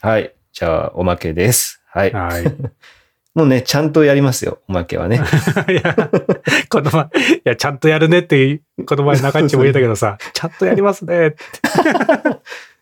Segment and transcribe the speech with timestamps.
[0.00, 0.34] はい。
[0.52, 1.82] じゃあ、おまけです。
[1.86, 2.12] はい。
[2.12, 2.44] はい。
[3.34, 5.16] もうね、ちゃんとやりますよ、おまけはね。
[5.70, 5.94] いや、
[6.68, 11.38] この前、いや、ちゃんとやるねって、この前中っちも言ったけどさ、 ちゃんとやりますねって。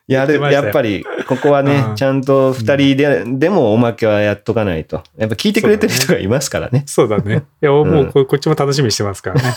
[0.09, 5.03] やる、やっぱり、ここはね、うんちゃんと二人で、でもおまけはやっとかないと。
[5.19, 6.85] やっぱ聞いてくれてる人がいますからね。
[6.87, 7.43] そうだね。
[7.61, 9.55] いや、もうここっちも楽しみにしてますからね。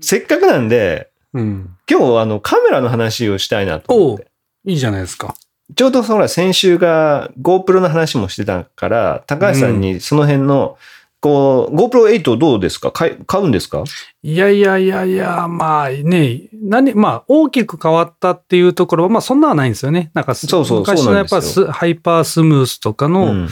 [0.00, 1.70] せっかくなんで、うん。
[1.90, 4.26] 今日あのカメラの話をしたいなと思って。
[4.64, 5.34] いいじゃないですか。
[5.74, 10.76] ちょうどほら先週が GoPro の話もしてたから、高橋さんにその辺の、
[11.20, 12.90] こう、GoPro8 どうですか？
[12.90, 13.84] 買い買うんですか？
[14.22, 20.10] いやいやいやいや、まあね、何、まあ大きく変わったっていうところは、まあそんなはないんですよね。
[20.14, 23.48] なんかすそうそう昔のやっぱスハイパースムースとかの、うん。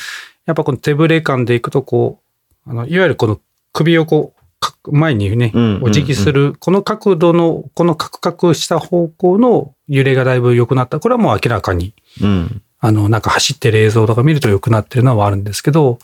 [0.46, 2.20] やっぱこの手ぶれ感でいくとこ
[2.66, 3.38] う、あの、いわゆるこの
[3.72, 4.39] 首をこう、か
[4.90, 11.00] 前にねお辞儀する、この角度の、このカクカクした方向の揺れがだいぶ良くなった。
[11.00, 12.62] これはもう明らかに、うん。
[12.78, 15.98] あの、なんか走ってる映像とか見ると良くなってるのはあるんですけど、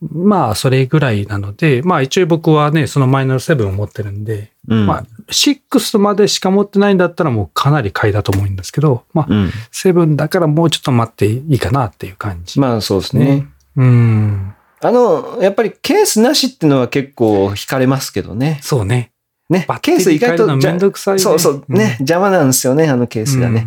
[0.00, 4.86] まあ、それぐらいなので、まあ一応僕はね、そのマイナル7を持ってるんで、うん。
[4.86, 9.50] まあ、6までしか持ってないんだったらもうかなり買いだと思うんですけど、まあ、うん。
[9.72, 12.60] 7だからもうちょっと待っていいかなっていう感じ。
[12.60, 13.24] まあそうですね。
[13.24, 14.54] ねうん。
[14.80, 18.58] あの、やっぱりケースなしってのは結構惹かれますけどね。
[18.62, 19.12] そうね。
[19.50, 21.54] ねケース意外とめんどくさいねそうそう。
[21.54, 23.66] ね、うん邪魔なんですよね、あのケースがね。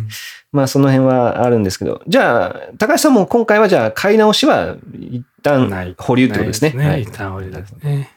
[0.52, 2.02] まあその辺はあるんですけど。
[2.06, 6.72] じゃあ、高橋さんも今回はじゃあ買い直しは一旦保留ってことですね。
[6.74, 8.10] ないはい一旦折りですね。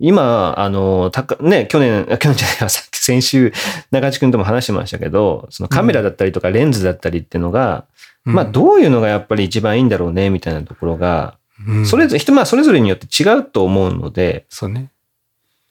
[0.00, 3.52] 今、あの、たか、ね、去年、あ去年じゃないわ、さっき先週、
[3.92, 7.86] 中地君とも話してましたけど、そのカメラだったりとかレンズだったりっていうのが、
[8.24, 14.90] まあどういうのがやっぱり一番いいんだろうね、みたいなところが、うんそれぞれ、人、まあそれぞれによって違うと思うので、そうね。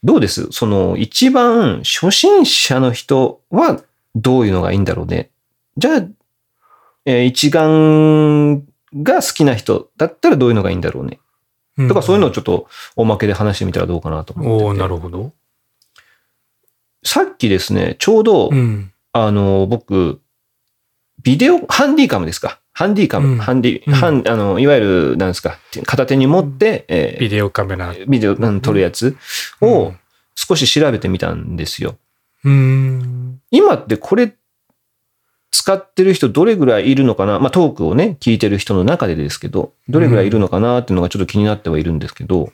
[0.03, 0.47] どうです？
[0.51, 3.81] その一番初心者の人は
[4.15, 5.29] どういうのがいいんだろうね？
[5.77, 6.07] じゃあ、
[7.05, 8.65] えー一眼
[9.01, 11.19] が好きな人だったらどういうのがいいんだろうね？
[11.87, 14.65] とかそういうのをちょっとおまけで話してみたらどうかなと思ってて。
[14.65, 15.33] おおなるほど。
[17.03, 18.91] さっきですね、ちょうど、うん。
[19.11, 20.21] あの、僕、
[21.21, 22.59] ビデオ、ハンディカムですか？
[22.73, 24.79] ハンディカム、うんハンディ、うんハン、あの、いわゆ
[25.11, 27.93] る、なんですか、片手に持って、えービデオカメラ。
[28.07, 29.15] ビデオ、うん撮るやつ
[29.61, 29.93] を
[30.35, 31.97] 少し調べてみたんですよ。
[32.43, 33.39] うん。
[33.51, 34.33] 今ってこれ
[35.51, 37.39] 使ってる人どれぐらいいるのかな？
[37.39, 42.51] まあトークをね、聞いてる人の中でですけど、どれぐらいいるのかなっていうのがちょっと気になってはいるんですけど、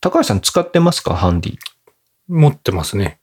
[0.00, 1.16] 高橋さん使ってますか？
[1.16, 1.56] ハンディ。
[2.28, 3.18] 持ってますね。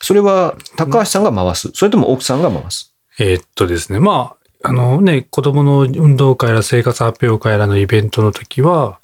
[0.00, 1.70] それは高橋さんが回す。
[1.74, 2.94] それとも奥さんが回す？
[3.18, 4.00] えーっとですね。
[4.00, 8.98] まあ、あのね、子供の運動会や生活発表会らのイベントの時は、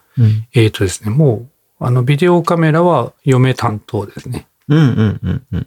[0.54, 1.48] えーっとですね、も
[1.80, 4.46] う、あの、ビデオカメラは嫁担当ですね。
[4.68, 5.66] うんうんうんうん。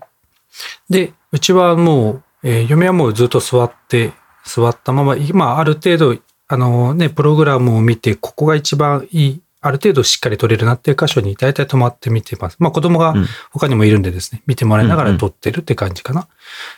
[0.90, 4.14] で、うちはもう、えー嫁はもうずっと座って、
[4.46, 12.58] 座ったまま、今ある程度、あのね、プログラムを見て、ここが一番いい、ある程度しっかり撮れるなっていう箇所に大体止まって見てます。
[12.60, 16.28] まあ子供がうん他にもいるんでですね、見てもらいながら撮ってるって感じかな。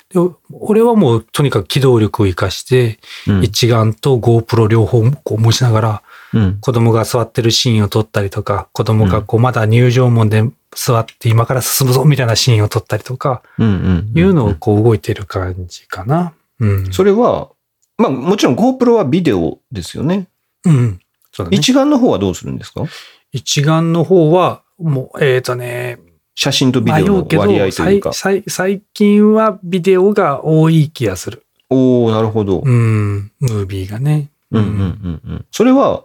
[0.09, 0.19] で
[0.51, 10.43] 俺はもうとにかく機動力を活かして、うん一眼と GoPro 両方こう持ちながら、うん子供が座ってるシーンを撮ったりとか、子供がこうまだ入場門で
[10.75, 13.41] 座って今から進むぞみたいなシーンを撮ったりとか。
[13.59, 16.33] いうのをこう動いてる感じかな。
[16.59, 16.91] うん。
[16.91, 17.49] それは、
[17.97, 20.27] まあもちろん GoPro はビデオですよね。
[20.65, 20.99] うん。
[21.33, 21.57] そうだね。
[21.57, 22.85] 一眼の方はどうするんですか？
[23.33, 25.99] 一眼の方は、もう、えっ、とね、
[26.35, 28.13] 写真とビデオの割合というか。
[28.13, 31.45] 最最最近はビデオが多い気がする。
[31.69, 32.61] おおなるほど。
[32.63, 33.31] うん。
[33.39, 34.29] ムービーがね。
[34.51, 35.45] うんうんうんうん。
[35.51, 36.03] それは、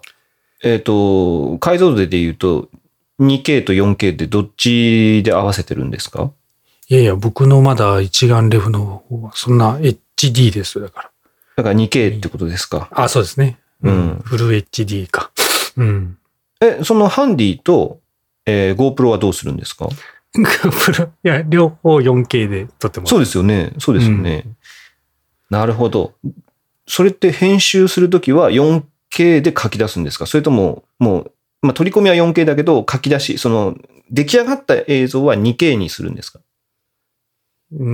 [0.65, 2.69] えっ、と、解像度で言うと、
[3.21, 6.31] 2K と 4K でどっちで合わせてるんですか？
[6.89, 11.11] いやいや、僕のまだ一眼レフの方は、そんな HD ですよだから。
[11.57, 12.89] だから 2K ってことですか？
[12.93, 13.59] あ、そうですね。
[13.83, 15.31] うんフル HD か。
[15.77, 16.19] うん。
[16.61, 18.01] え、そのハンディと、
[18.47, 19.89] えー GoPro はどうするんですか？
[20.35, 23.11] フル、いや、両方 4K で撮ってます。
[23.11, 23.73] そうですよね。
[23.79, 24.45] そうですよね。
[25.51, 26.15] なるほど。
[26.87, 30.27] それって編集するときは 4K で書き出すんですか？
[30.27, 31.33] それとも、もう、
[31.63, 33.77] まあ、取り込みは 4K だけど、書き出し、その、
[34.11, 36.41] 出来上がった映像は 2K にするんですか？
[37.73, 37.89] うー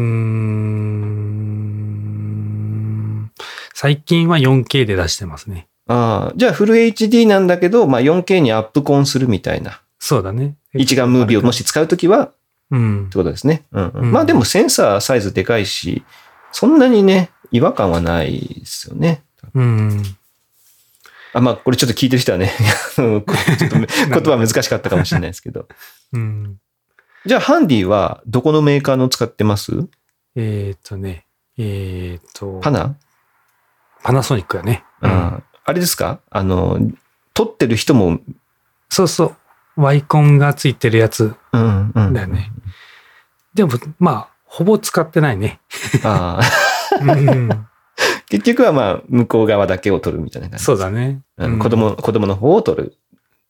[2.34, 3.32] ん。
[3.74, 5.68] 最近は 4K で出してますね。
[5.86, 9.80] ああ、じゃあフル HD なんだけど、まあ、4K にアップコンするみたいな。
[9.98, 10.56] そうだね。
[10.74, 12.34] 一眼ムービーをもし使うときは、っ
[12.70, 13.16] うんて。
[13.16, 13.66] ことですね。
[13.72, 16.02] うん、うんうんまあでもセンサーサイズでかいし、
[16.52, 19.22] そんなにね、違和感はないですよね。
[19.54, 20.02] うん。
[21.32, 22.52] あまあ、これちょっと聞いてる人はね、
[22.94, 23.76] ちょっと 言
[24.08, 25.68] 葉難しかったかもしれないですけど。
[26.12, 26.58] うん。
[27.26, 29.72] じゃあ、ハンディはどこのメーカーの使ってます？
[30.36, 31.26] えっ、とね、
[31.58, 32.96] えっ、と、パナ？
[34.02, 34.84] パナソニックやね。
[35.02, 35.42] うん。
[35.64, 36.20] ああれですか？
[36.30, 36.78] あの、
[37.32, 38.20] 撮ってる人も、
[38.88, 39.36] そうそう。
[39.76, 42.12] ワイコンがついてるやつうん、うん。
[42.12, 42.52] だよね。
[43.54, 45.60] でも、まあ、ほぼ使ってないね。
[46.04, 46.96] ああ。
[47.02, 47.66] うん、
[48.28, 50.64] 結局はまあ、向こう側だけを撮るみたいな感じ。
[50.64, 51.22] そうだね。
[51.38, 52.96] うん子供、子供の方を撮る。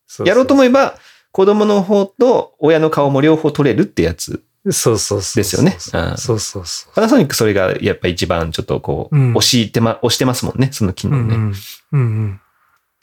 [0.06, 0.96] そうそうやろうと思えば、
[1.32, 4.42] 子供の方と親の顔も両方撮れるってやつ。
[4.70, 5.42] そうそうそう。
[5.42, 11.10] ですよねそうそうそうそパナソニックそれがやっぱ一番ちょっとこう、うん押してま、押してますもんね、その機う。
[11.10, 11.34] 能ね。
[11.34, 11.54] うんうん。
[11.92, 12.40] うんうん。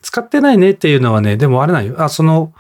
[0.02, 1.96] 使ってないねっていうのはね、でもあれなんよ。
[2.02, 2.54] あ、その、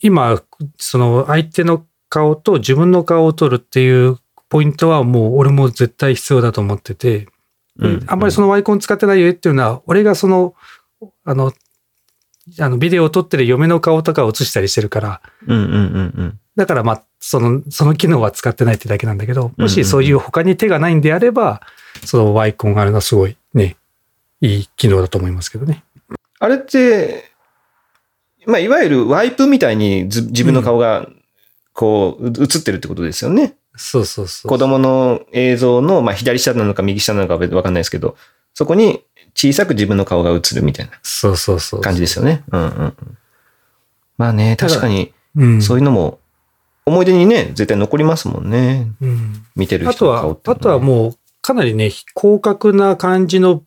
[0.00, 0.40] 今、
[0.78, 4.18] その相手の顔と自分の顔を撮るっていう
[4.48, 7.26] ポイントはもう俺も絶対必要だと思ってて、
[7.78, 10.54] うんあんまりそのワイコン使ってないよっていうのは、俺がその、
[11.24, 11.52] あの、
[12.60, 15.78] あの、ビデオを撮ってる嫁の顔とかを映したりしてるから、うんうんうんう
[16.24, 16.40] ん。
[16.56, 21.62] だからまあ、その、その機能は使ってないってだけなんだけど、もしそういう他に手がないんであれば、
[22.04, 23.76] そのワイコンがあるのはすごいね、
[24.40, 25.84] いい機能だと思いますけどね。
[26.38, 27.32] あれって、
[28.46, 31.08] まあ、いわゆるワイプみたいにず自分の顔が、
[31.72, 33.56] こう、映ってるってことですよね。
[33.76, 34.50] そうそうそう。
[34.50, 38.16] 子供の映像の、まあ、左下なのか右下なのかわかんないですけど、
[38.52, 39.02] そこに
[39.34, 41.80] 小さく自分の顔が映るみたいなそうそうそう。
[41.80, 42.44] 感じですよね。
[42.52, 43.18] うんうんうん。
[44.16, 45.62] まあね、確かに、うん。
[45.62, 46.20] そういうのも、
[46.86, 48.92] 思い出にね、絶対残りますもんね。
[49.00, 49.46] うん。
[49.56, 53.62] 見てるあとは人の顔っ、て、あとはもう、かなりね、広角な感じの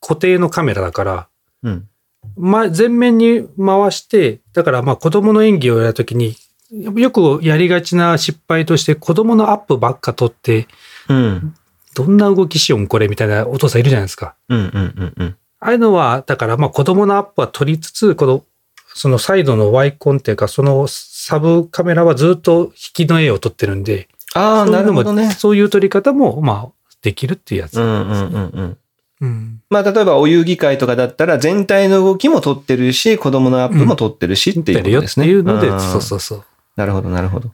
[0.00, 1.28] 固定のカメラだから、
[1.62, 1.68] う。
[1.68, 1.88] うん。
[2.36, 6.36] ま、前面に回して、だからまあ子供の演技をやるときに、
[6.70, 10.66] よくやりがちな失敗として子供のアップばっか撮って、
[11.08, 11.54] うん。
[11.94, 14.34] どんな動きしよんこれみたいなお父さんいるじゃないですか。
[14.48, 15.36] うんうんうんうん。
[15.60, 18.44] ああいうのは、だからまあ子供のアップは撮りつつ、この、
[18.94, 20.86] そのサイドのワイコンっていうか、その
[21.26, 25.30] サブカメラはずっと引きの絵を撮ってるんで、ああ、なるほどね。
[25.30, 27.80] そういう撮り方も、まあ、できるっていうやつ。
[27.80, 28.78] うんうんうんうん。
[29.22, 29.62] うん。
[29.70, 35.24] まあ、例えばお遊戯会とかだったら全体の動きも撮ってるし、子供のアップも撮ってるしっていうことですね。
[35.24, 36.44] っていうので、んそうそうそう。
[36.76, 37.50] なるほど、なるほど。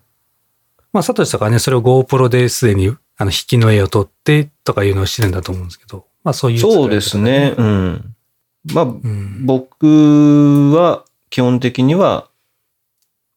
[0.93, 2.89] まあ、サトシとかはね、それを GoPro ですでに、
[3.19, 7.55] あの、引きの絵を撮ってとかいうのをしてるんだと思うんですけど、まあ、そういう使い方そうですね。。
[7.57, 8.15] うん。
[8.75, 9.47] まあ、うん。
[9.47, 12.30] 僕は基本的には、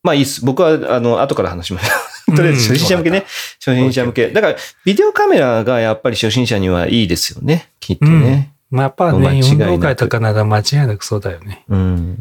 [0.03, 0.43] まあいいっす。
[0.45, 2.25] 僕は、あの、後から話します。
[2.35, 3.25] とりあえず初心者向けね。
[3.59, 4.29] 初心者向け。
[4.29, 4.55] だから、
[4.85, 7.69] ビデオカメラがやっぱり初心者にはいいですよね。
[7.79, 8.53] きっとね。
[8.69, 11.63] まあ、やっぱね、運動会とかなら間違いなくそうだよね。
[11.69, 12.17] うん。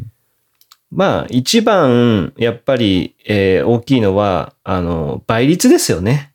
[0.91, 6.31] まあ、一番、やっぱり、えー大きいのは、あの、倍率ですよね。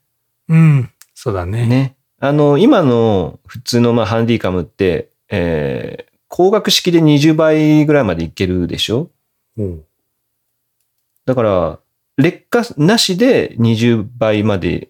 [0.48, 0.90] うん。
[1.14, 1.66] そうだね。
[1.66, 1.94] ね。
[2.20, 9.08] あの、今の普通のまあハンディカムって、えー光学式で20倍ぐらいまでいけるでしょ？
[9.56, 9.82] うん。
[11.28, 11.78] だから、
[12.16, 14.88] 劣化なしで20倍まで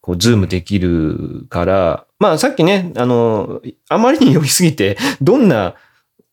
[0.00, 3.60] こうズームできるから、まあさっきね、あの、
[3.90, 5.74] あまりに寄りすぎて、どんな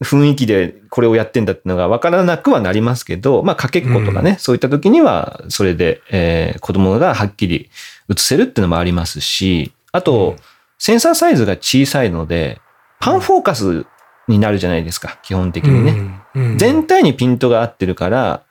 [0.01, 7.69] 雰囲気でこれをやってんだってのが分からなくはなりますけど、まあかけっことかね、そういった時には、それで、えー子供がはっきり
[8.09, 10.37] 映せるっていうのもありますし、あと、
[10.79, 12.61] センサーサイズが小さいので、
[13.01, 13.85] パンフォーカス
[14.29, 15.91] になるじゃないですか、基本的にね。
[15.91, 16.43] うん。
[16.43, 18.43] うん全体にピントが合ってるから、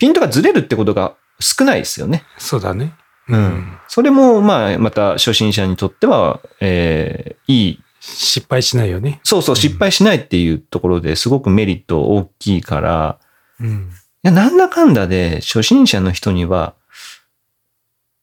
[0.00, 2.24] ピントがずれるってことが少ないですよね。
[2.38, 2.94] そうだね。
[3.28, 3.78] うん。
[3.86, 7.82] それも、まあ、また初心者にとっては、えーいい。
[8.00, 9.20] 失敗しないよね。
[9.24, 13.18] そうそう、うん失敗しないっていうところですごくメリット大きいから、
[13.60, 13.90] うん。
[14.24, 16.74] いや、なんだかんだで初心者の人には、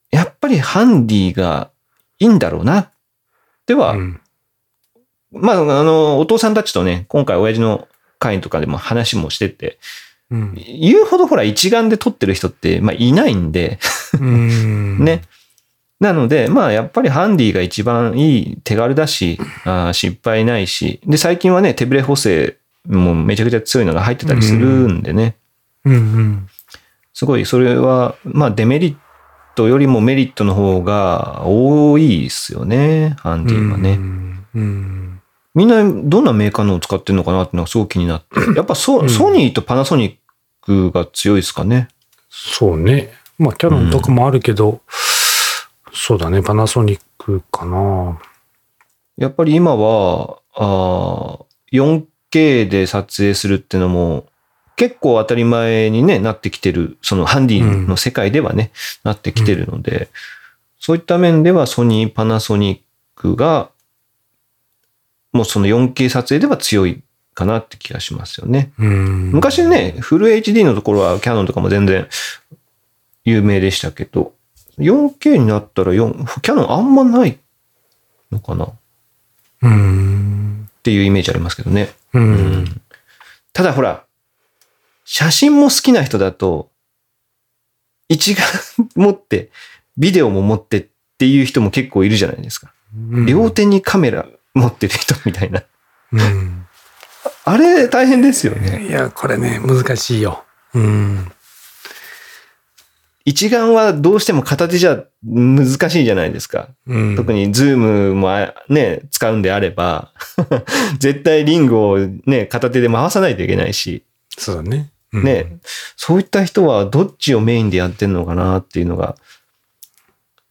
[0.10, 1.70] やっぱりハンディが
[2.18, 2.80] いいんだろうな。
[2.80, 2.92] っ
[3.68, 4.22] ては、うん
[5.32, 7.88] まあ、あの、お父さんたちとね、今回親父の
[8.18, 9.78] 会とかでも話もしてて、
[10.32, 10.56] うん。
[10.56, 13.80] 言うほどほら一眼で撮ってる人って、まあ、いないんで、
[14.20, 15.00] うん。
[15.04, 15.22] ね。
[16.00, 22.56] なので、まあ、やっぱりハンディが一番いい手軽だし、あー失敗ないし、で、最近はね、手ブレ補正
[22.86, 25.36] もめちゃくちゃ強いのが入ってたりするんでね、
[25.86, 26.48] うんうん。
[27.14, 28.96] すごい、それは、まあ、デメリッ
[29.56, 33.94] トよりもメリットの方が多いですよね、ハンディはね。
[33.94, 34.46] うん。
[34.54, 35.22] うん。
[35.58, 38.40] みんなどんなメーカーのを使ってるのかなっていうのがすごく気になって。
[38.56, 40.16] やっぱソ,、うんソニーとパナソニッ
[40.62, 41.88] クが強いですかね。
[42.30, 43.12] そうね。
[43.40, 44.82] まあ、キャノンとかもあるけど、
[45.92, 46.44] そうだね。
[46.44, 48.20] パナソニックかな。
[49.18, 54.28] やっぱり今は、あー 4K で撮影するっていうのも
[54.78, 58.72] 結構当たり前に、ね、なってきてる、そのハンディの世界ではね、
[59.04, 60.10] なってきてるので、
[60.80, 62.80] そういった面ではソニー、パナソニッ
[63.16, 63.72] クが、
[65.34, 67.04] もうその 4K 撮影では強い
[67.34, 68.72] かなって気がしますよね。
[68.80, 69.32] うん。
[69.32, 72.08] 昔ね、フル HD のところはキャノンとかも全然
[73.26, 74.34] 有名でしたけど、
[74.80, 77.38] 4K になったら4、キャノンあんまない
[78.32, 78.70] のかな
[79.62, 80.70] うん。
[80.80, 81.90] っていうイメージありますけどね。
[82.14, 82.20] う。
[82.20, 82.82] うんん
[83.54, 84.04] ただほら、
[85.04, 86.70] 写真も好きな人だと、
[88.10, 88.44] 一眼
[88.96, 89.50] 持って、
[89.98, 90.86] ビデオも持ってっ
[91.18, 92.72] ていう人も結構いるじゃないですか。
[93.26, 95.64] 両手にカメラ持ってる人みたいな。
[96.12, 96.66] うん。
[97.46, 98.88] あれ大変ですよね。
[98.88, 100.44] いや、これね、難しいよ。
[100.74, 101.32] うん。
[103.26, 106.70] 一眼はどうしても片手じゃ難しいじゃないですか。
[106.86, 107.16] うん。
[107.18, 110.14] 特にズームもあね、使うんであれば、
[111.00, 114.04] 絶対リングをね、片手で回さないといけないし、
[114.38, 114.92] そうだね。
[115.14, 115.58] うんね、
[115.96, 119.16] そういった人はどっちをメインでやってんのかなっていうのが、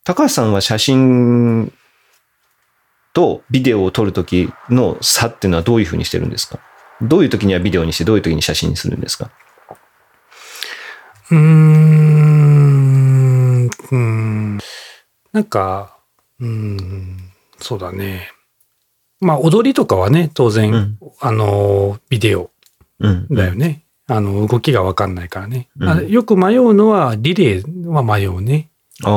[0.05, 1.73] 高橋さんは写真
[3.17, 6.59] とビデオを撮るときの差っていうのはどういうふうにしてるんですか？
[7.01, 9.31] どういう時にはビデオにして、どういう時に写真にするんですか？
[11.31, 11.41] うーん。
[13.91, 14.59] うん。
[15.33, 15.97] なんか、
[16.39, 18.31] うん、そうだね。
[19.21, 22.51] まあ、踊りとかはね、当然、うんあの、ビデオ
[22.99, 23.27] うん。
[23.31, 23.83] だよね。
[24.09, 25.69] あの、動きがわかんないからね。
[25.81, 28.69] うんあよく迷うのは、リレーは迷うね。
[29.05, 29.11] ああ。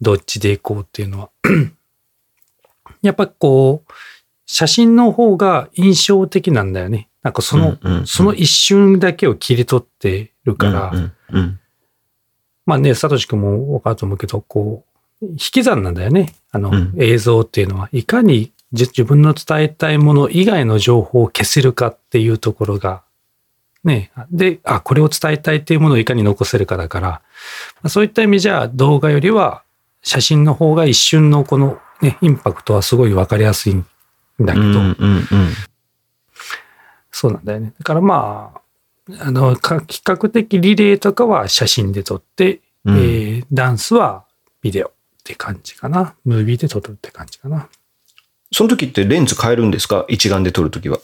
[0.00, 1.28] どっちで行こうっていうのは。
[3.02, 3.92] やっぱこう、
[4.46, 7.08] 写真の方が印象的なんだよね。
[7.22, 11.60] なんかその、うんうんうんその一瞬だけを切り取ってるから、うんうん
[12.66, 14.84] まあね、サトシ君もわかると思うけど、こ
[15.20, 16.34] う、引き算なんだよね。
[16.50, 17.88] あの、うん映像っていうのは。
[17.92, 23.02] いかにじ自分の伝えたいもの以外の情報を消せるかっていうところが、
[23.84, 24.12] ね。
[24.30, 27.20] で、あ、これを伝えたいっていうものをいかに残せるかだから、ま
[27.84, 29.62] あそういった意味じゃ動画よりは
[30.02, 33.86] 写真の方が一瞬のこのね、インパクトはすごいわかりやすいん
[34.40, 35.26] だけど、うんうんうん
[37.14, 37.72] そうなんだよね。
[37.78, 38.60] だからまあ、
[39.20, 44.24] あの、か比較的リレーとかは写真で撮って、うんえーダンスは
[44.62, 44.92] ビデオっ
[45.22, 46.14] て感じかな。
[46.24, 47.68] ムービーで撮るって感じかな。
[48.50, 50.04] その時ってレンズ変えるんですか？
[50.08, 50.98] 一眼で撮る時は。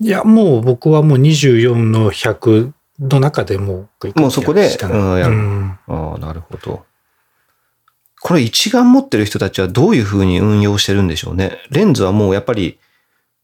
[0.00, 6.84] いや、もう僕はもう24の100の中でもう、もうそこでうんやるうんああ、なるほど。
[8.20, 11.58] これ一眼持ってる人たちはどういうふうに運用してるんでしょうね。
[11.70, 12.78] レンズはもうやっぱり、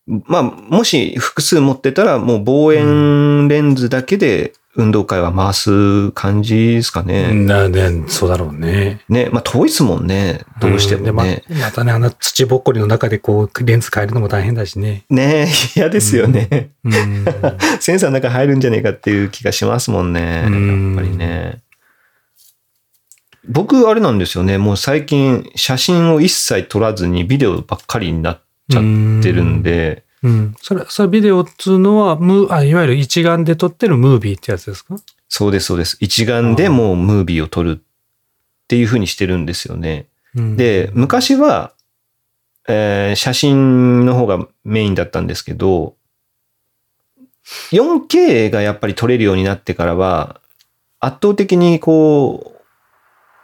[0.06, 7.32] まあ、もし複数持ってたらもう望遠レンズだけで運動会は回す感じですかね。
[7.32, 9.00] なね、そうだろうね。
[9.08, 10.42] ね、まあ遠いですもんね。
[10.60, 11.08] どうしてもね。
[11.08, 15.04] うんでままたね、あの土ぼっこりの中でこう、レンズ変えるのも大変だしね。
[15.08, 16.70] ね嫌ですよね。
[16.84, 17.24] うん。
[17.80, 20.44] センサーの中入るんじゃねえかっていう気がしますもんね。
[20.46, 21.62] うんやっぱりね。
[23.48, 24.58] 僕、あれなんですよね。
[24.58, 28.82] もう最近、写真を一切撮らずにビデオばっかりになっちゃっ
[29.22, 30.54] てるんで、うん。
[30.60, 34.96] それ、それビデオっつうのは、ムーあ、いわゆる一眼で撮ってるムービーってやつですか？
[35.28, 35.96] そうです、そうです。
[36.00, 40.06] 一眼でもうムービーを撮るっていう風にしてるんですよね。
[40.34, 41.72] うんで、昔は、
[42.68, 45.94] えー写真の方がメインだったんですけど、
[47.70, 50.40] 4K がやっぱり撮れるようになってからは、
[50.98, 52.55] 圧倒的にこう、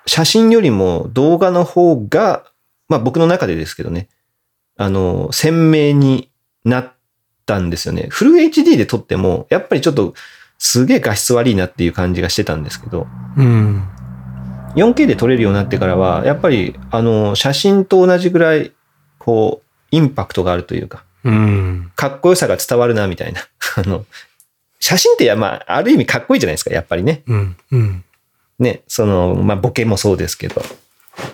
[0.06, 2.44] 写真よりも動画の方が、
[2.88, 4.08] まあ僕の中でですけどね、
[4.76, 6.30] あの、鮮明に
[6.64, 6.92] なっ
[7.46, 8.06] たんですよね。
[8.10, 10.14] フル HD で撮っても、やっぱりちょっと
[10.58, 13.06] すげえ画質悪いなっていう感じがしてたんですけど、
[13.36, 13.82] うん。
[14.76, 18.72] 4K で撮れるようになってからは、やっぱり、あの、写真と同じぐらい、
[19.18, 21.92] こう、インパクトがあるというか、うん。
[21.96, 23.40] かっこよさが伝わるな、みたいな。
[23.76, 24.06] あの、
[24.80, 27.22] 写真って、まあ、ある意味かっこいいじゃないですか、やっぱりね。
[27.26, 27.56] うん。
[27.72, 28.04] うん。
[28.62, 30.62] ね、その、まあ、ボケもそうですけど。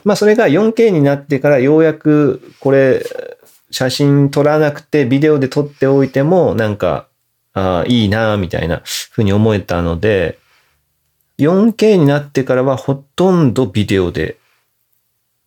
[0.05, 3.05] まあ、それが 4K になってから、ようやく、これ、
[3.71, 7.07] 写真撮らなくて、ビデオで撮っておいても、なんか、
[7.53, 10.39] ああ、いいな、みたいなふうに思えたので、
[11.39, 14.39] 4K になってからはほとんどビデオで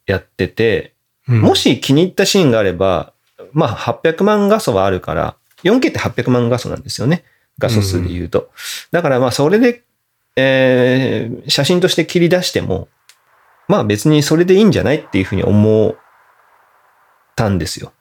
[0.05, 0.93] やってて、
[1.27, 3.13] うんも、し気に入ったシーンがあれば、
[3.53, 7.23] まあ800万画素はあるから、4K って800万画素なんですよね。
[7.59, 8.49] 画素数で言うと。
[8.91, 9.83] だからまあそれで、
[10.35, 12.87] えー写真として切り出しても、
[13.67, 15.95] まあ別にそれでいいんじゃないっていうふうに思っ
[17.35, 17.93] たんですよ。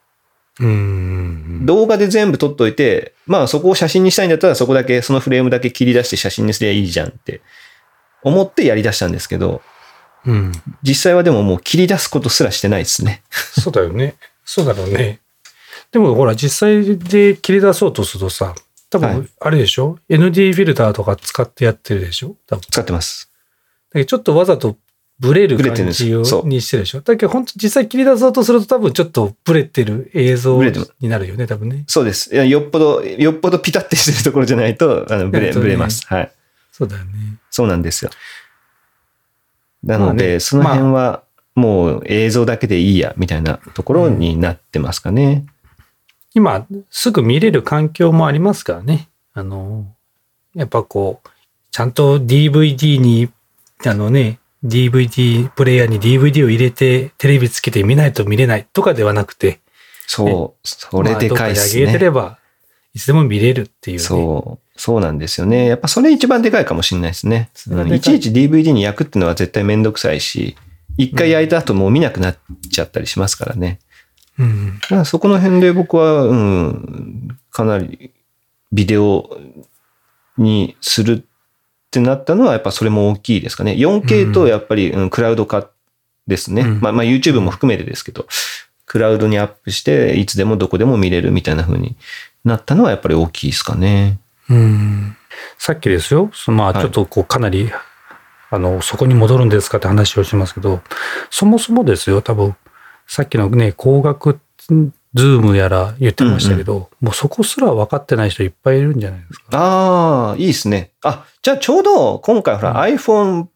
[0.61, 1.65] うん。
[1.65, 7.41] 動画で全部撮っといて、まあそこを写真にしたいんだったらそこだけ、そのフレームだけ切り出して写真にすりゃいいじゃんって
[8.23, 9.63] 思ってやり出したんですけど、
[10.27, 10.53] うん。
[10.83, 13.23] 実際はでももう切り出すことすらしてないですね。
[13.31, 14.17] そうだよね。
[14.45, 15.21] そうだろうね。
[15.93, 18.55] でもほら、実際で切り出そうとするとさ、
[18.91, 22.37] 多はい分、あれでしょ、?ND フィルターとか使ってやってるでしょ？
[22.47, 22.61] 多分。
[22.63, 23.31] だ使ってます。
[23.93, 24.77] けどちょっとわざと
[25.19, 25.99] ブレる感じにし
[26.71, 27.01] てるでしょ？
[27.01, 30.63] だけど本当実際切り出そうとすると多分ちょっとブレてる映像
[31.01, 31.85] になるよね、多分ね。
[31.87, 32.35] そうです。
[32.35, 36.07] いやよっぽど、よっぽどピタってしてるところじゃないと、あの、ブレ、本当にブレます。
[36.07, 36.33] はい。
[36.73, 37.11] そうだよね。
[37.51, 38.11] そうなんですよ。
[39.85, 41.23] なので、まあねその辺は
[41.55, 45.45] もう映像だけでいいや、みたいなところになってますかね。
[46.35, 49.09] 今、すぐ見れる環境もありますからね。
[49.35, 49.87] あの、
[50.55, 51.29] やっぱこう、
[51.71, 53.31] ちゃんと DVD に、
[53.85, 59.61] あのね、DVD、プレイヤーに DVD を入れて、テレビつけて見ないと見れないとかではなくて、
[60.07, 61.99] そう、それでかいっすまあどっかで上げてね。
[61.99, 62.39] れば、
[62.95, 64.03] いつでも見れるっていうね。
[64.03, 65.67] そう、そうなんですよね。
[65.67, 67.51] やっぱそれ一番でかいかもしれないですね。
[67.69, 70.57] いうんいちいち DVD に焼くっていうのは絶対めんどくさいし、
[70.97, 72.39] 一回焼いた後もう見なくなっ
[72.71, 73.79] ちゃったりしますからね。
[73.79, 73.90] うん。
[74.81, 78.13] だからそこの辺で僕は、うん、かなり
[78.73, 79.39] ビデオ
[80.39, 81.23] にするっ
[81.91, 83.73] てなったのはやっぱそれも大きいですかね。
[83.73, 85.69] 4K とやっぱり、うん、クラウド化
[86.27, 86.63] ですね。
[86.63, 88.27] うんまあ、まあ YouTube も含めてですけど、
[88.87, 91.97] クラウドにアップしていつでもどこでも見れるみたいな風に
[92.45, 94.21] なったのはやっぱり大きいですかね。
[94.49, 95.17] うん。
[95.59, 97.71] さっきですよ、まあはいちょっとこうかなり、
[98.51, 100.83] あの、そこに戻るんですかって話をしますけど、
[101.31, 102.57] そもそもですよ、多分、
[103.13, 104.39] さっきのね、光学
[104.69, 109.47] ズームやら言ってましたけど、もうそこすら分かってない人いっぱいいるんじゃないですか？
[109.51, 110.93] ああ、いいですね。
[111.03, 113.47] あ、じゃあちょうど今回ほら、うん iPhone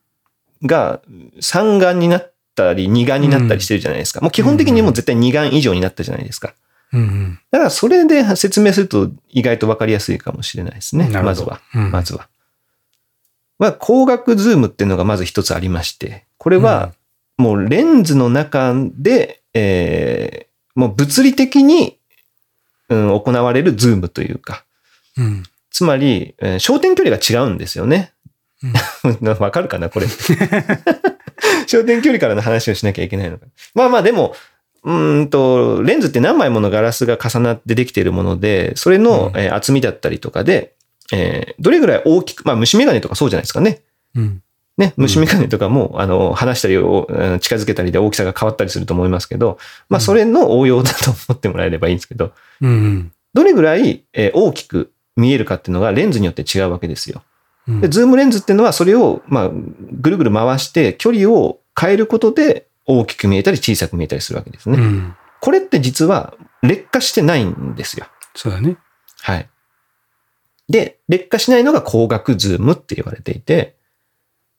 [0.65, 1.01] が
[1.41, 4.21] 3眼になったり2眼になったりしてるじゃないですか。
[4.23, 6.55] もう基本的にもう絶対2眼以上になったじゃないですか。
[6.93, 7.39] うんうん。
[7.53, 11.09] だからそれで説明すると意外とわかりやすいかもしれないですね。
[11.23, 11.61] まずは。
[11.77, 12.29] うんまずは。
[13.61, 16.93] まあ、光学ズームっていうのがまず一つありまして、これは
[17.39, 22.01] もうレンズの中で、えーもう物理的に、
[22.89, 24.65] うん、行われるズームというか、
[25.17, 25.45] うん。
[25.71, 28.13] つまり、えー焦点距離が違うんですよね。
[29.39, 30.07] わかるかなこれ。
[31.67, 33.47] 焦点距離からの話をしなきゃいけないのか。
[33.75, 34.35] まあまあでも、
[34.83, 40.75] うーんと、レンズって何枚ものガラスが重なってできているもので、それの、うんえー厚みだったりとかで、
[41.13, 43.83] えーどれぐらい大きく、まあ虫眼鏡とかそうじゃないですかね。
[44.17, 44.43] うん。
[44.77, 53.13] ね、虫眼鏡とかも、あの、離したりを、うん近づけたりで大きさが変わったりすると思いますけど、まあそれの応用だと思ってもらえればいいんですけど、うん。
[53.35, 57.23] どれぐらい、えー大きく見えるかっていうのがレンズによって違うわけですよ。
[57.69, 64.77] うんで、ズームレンズっていうのはそれを、まあ、ぐるぐる回して距離を変えることで大きく見えたり小さく見えたりするわけですね。
[64.77, 65.17] うん。
[65.41, 68.07] これって実は劣化してないんですよ。
[68.35, 68.77] そうだね。
[69.23, 69.49] はい。
[70.69, 73.74] で、劣化しないのが光学ズームって言われていて、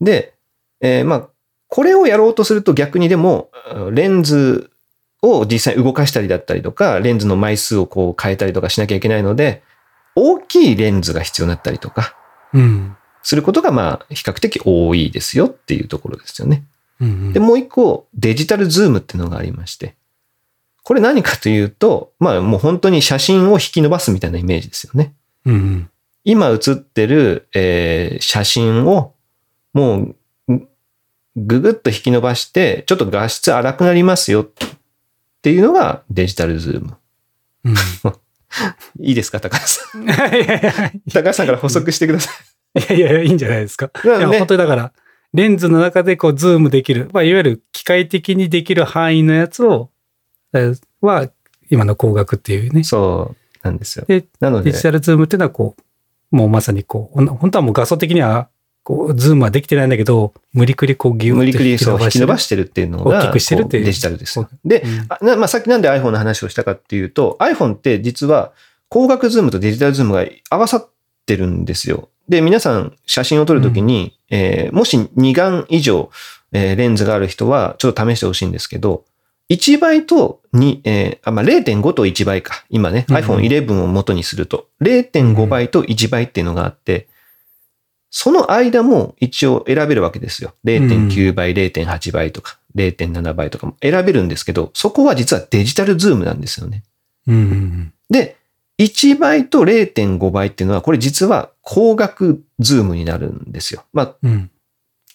[0.02, 0.34] で、
[0.82, 1.30] えーまあ、
[1.68, 3.50] これをやろうとすると逆にでも、
[3.92, 4.72] レンズ
[5.22, 9.64] を実際動かしたりだったりとか、レンズの枚数をこう変えたりとかしなきゃいけないので、
[10.16, 12.16] 大きいレンズが必要になったりとか、
[12.54, 12.96] うん。
[13.24, 16.64] することがまあ比較的多いですよっていうところですよね。
[17.02, 17.34] うん。
[17.34, 19.96] で、もう一個、デジタルズームっていうのがありまして、
[20.84, 25.14] これ何かというと、まあもう本当に写真を引き伸ばすみたいなイメージですよね。
[25.46, 25.90] うん。
[26.24, 29.15] 今写ってる、えー写真を
[29.76, 30.16] もう
[30.48, 30.66] ぐ
[31.36, 34.50] ぐぐっと引き伸ばして、ちょっと画質荒くなりますよっ
[35.42, 36.98] ていうのがデジタルズーム。
[37.66, 37.76] うん。
[39.06, 40.04] いいですか高橋さん。
[40.04, 42.32] いやいやいや高橋さんから補足してくださ
[42.76, 42.80] い。
[42.80, 43.92] いやいやいや、いいんじゃないですか。
[44.04, 44.94] いや、なので本当にだから、
[45.34, 47.10] レンズの中でこう、ズームできる。
[47.12, 49.90] まあ、いわゆる機械的にできる範囲のやつを、
[50.54, 51.30] えは、
[51.70, 52.86] 今の光学っていうね。
[52.86, 54.06] そうなんですよ。
[54.08, 55.76] で、なのでデジタルズームっていうのはこ
[56.32, 58.48] う、もうまさにこう、本当はもう画素的には、
[58.86, 64.40] こう、ズームはできてないんだけど、無理くりこう、ギュッと無理くりそう引き伸ばししてるっていうのが大きくしてるっていうデジタルです。
[64.64, 68.52] で、うんあなまあ、さっきなんで iPhone の話をしたかっていうと、iPhone って実は
[68.92, 70.90] 光学ズームとデジタルズームが合わさっ
[71.26, 72.10] てるんですよ。
[72.30, 76.12] で、皆さん写真を撮るときに、えーもし2眼以上、
[76.52, 79.04] えーレンズがある人はちょっと試してほしいんですけど、
[79.50, 82.64] 1倍と2、えーあまあ、0.5と1倍か。
[82.70, 87.08] 今ね、うん iPhone 11を元にすると、0.5倍と1倍っていうのがあって、
[88.18, 90.54] その間も一応選べるわけですよ。
[90.64, 96.84] 0.9倍、0.8倍とか、0.7倍とかも選べるんですけど、そこは実はデジタルズームなんですよね。
[98.10, 98.38] で、
[98.80, 103.84] 1倍と0.5倍っていうのは、これ実は光学ズームになるんですよ。
[103.92, 104.50] まうん。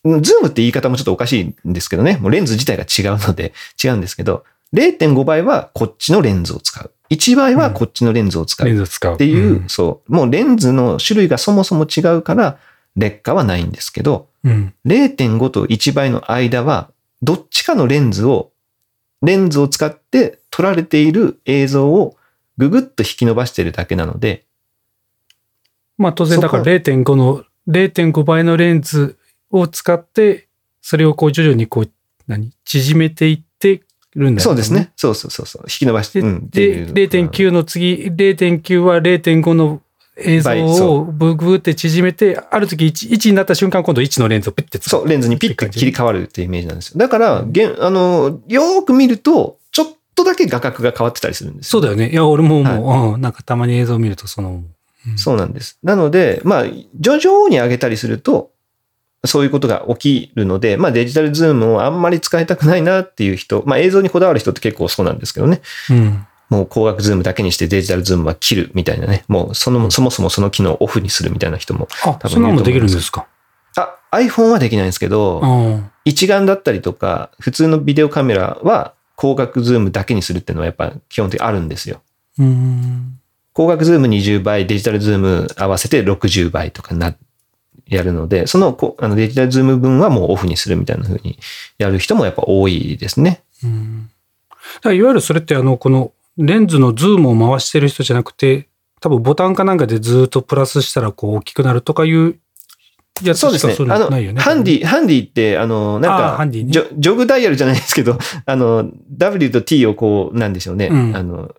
[0.05, 2.19] あ、ズームって言い方もちょっとおかしいんですけどね。
[2.21, 6.93] もうレンズ自体が違うので違うんですけど、0.5倍はこっちのレンズを使う。
[7.09, 8.67] 1倍はこっちのレンズを使う。
[8.67, 9.15] レンズ使う。
[9.15, 12.59] っていう、んそう、もうレンズの種類がそもそも違うから
[13.01, 14.75] 劣化はないんですけど、うん。
[14.87, 18.53] 0.5と1倍の間は、どっちかのレンズを、
[19.23, 22.17] レンズを使って撮られている映像を
[22.57, 24.45] ぐぐっと引き伸ばしてるだけなので、
[25.99, 29.19] まあ当然だからそ0.5の、0.5倍のレンズ
[29.51, 30.49] を使って、
[30.81, 31.91] それをこう徐々にこう、
[32.27, 32.53] 何？
[32.65, 33.83] 縮めていって
[34.15, 34.93] るんだよそうですね。。
[34.97, 35.63] そうそうそうそう。
[35.65, 39.83] 引き伸ばして、で、うんでう0.9の次、0.9は0.5の
[40.25, 40.53] 映像
[40.95, 46.99] をブグって縮めて、ある時 1, 1になった瞬間、今度1のレンズをピッて使そう、レンズにピッと切り替わるっていうイメージなんですよ。
[46.99, 52.11] だから、げんあの、よーく見ると、ちょっとだけ画角が変わってたりするんですよそうだよね。
[52.11, 54.67] いや、俺ももう、うん、なんかたまに映像を見ると、その、うん
[55.17, 55.79] そうなんです。
[55.83, 58.51] なので、まあ、徐々に上げたりすると、
[59.25, 65.61] そういうことが起きるので、まあデジタルズームをあんまり使いたくないなっていう人、まあ映像にこだわる人って結構そうなんですけどね。
[65.91, 66.27] うん。
[66.51, 69.25] もう光学ズームだけにしてデジタルズームは切るみたいなね。
[69.29, 71.89] もうその、そもそもその機能をオフにするみたいな人も。
[72.05, 73.27] あ、多分そんなのもできるんですか？
[73.77, 75.91] あ、iPhone はできないんですけど、うん。
[76.05, 82.03] 一眼だったりとか、普通のビデオカメラは光学ズームだけにするっていうのはやっぱ基本的にあるんですよ。
[82.39, 83.21] うん。
[83.55, 87.15] 光学ズーム20倍、デジタルズーム合わせて60倍とかな、
[87.87, 91.39] やるので、そのこあのデジタルズーム分はもうオフにするみたいな風に
[91.79, 93.43] やる人もやっぱ多いですね。
[93.63, 94.11] うん。
[94.83, 98.69] だいわゆるそれって、あの、このレンズのズームを回してる人じゃなくて、
[99.01, 102.39] 多分ボタンかなんかでずっとプラスしたらこう大きくなるとかいう
[103.23, 104.41] やつそうですねしかそういうあの、のないよね。
[104.41, 110.89] ハンディ、ハンディって、あの、なんか、ハンディねジョジョグダイヤルじゃないですけど、 あの、W と T をこう、なんでしょうね。
[110.91, 111.55] うんあの、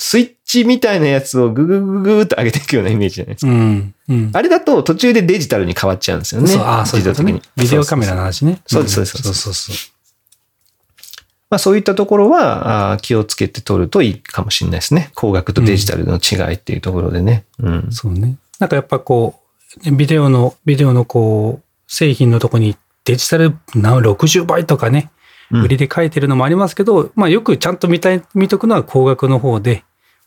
[0.00, 3.52] スイッチみたいなやつをググググーっと上げていくようなイメージじゃないですか。
[3.52, 3.94] うん。
[4.08, 4.30] うん。
[4.32, 6.46] あれだと途中でデジタルに変わっちゃうんですよね。
[6.46, 7.40] そう、ああ、そういうことね。
[7.56, 8.60] ビデオカメラの話ね。
[8.64, 9.76] そうですそうですそうそうそう。
[11.50, 15.10] まあそういったところは気をつけて撮るといいかもしれないですね。
[15.14, 17.44] 光学とデジタルの違いっていうところでね。
[17.58, 17.88] うん。
[17.90, 18.36] そうね。
[18.58, 19.40] なんかやっぱこ
[19.86, 25.18] う、ビデオの、ビデオのこう、製品のとこにデジタルな60倍とかね、うん
[25.50, 29.82] 売りで書いてるのもありますけど、まあよくちゃんと見たい、見とくのは光学の方で、